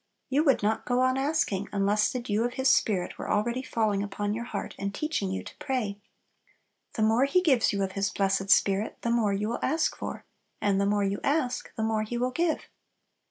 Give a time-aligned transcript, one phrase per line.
[0.29, 4.01] You would not go on asking unless the dew of His Spirit were already falling
[4.01, 5.99] upon your heart, and teaching you to pray.
[6.93, 10.25] The more He gives you of His blessed Spirit, the more you will ask for;
[10.59, 12.61] and the more you ask, the more He will give.